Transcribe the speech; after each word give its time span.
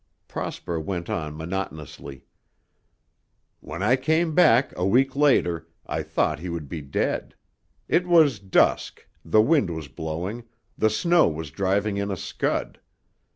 Prosper 0.27 0.79
went 0.79 1.11
on 1.11 1.37
monotonously. 1.37 2.25
"When 3.59 3.83
I 3.83 3.95
came 3.95 4.33
back 4.33 4.73
a 4.75 4.83
week 4.83 5.15
later, 5.15 5.67
I 5.85 6.01
thought 6.01 6.39
he 6.39 6.49
would 6.49 6.67
be 6.67 6.81
dead. 6.81 7.35
It 7.87 8.07
was 8.07 8.39
dusk, 8.39 9.07
the 9.23 9.43
wind 9.43 9.69
was 9.69 9.89
blowing, 9.89 10.45
the 10.75 10.89
snow 10.89 11.27
was 11.27 11.51
driving 11.51 11.97
in 11.97 12.09
a 12.09 12.17
scud. 12.17 12.79